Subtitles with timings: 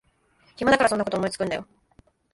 [0.55, 1.67] 暇だからそんなこと思いつくんだよ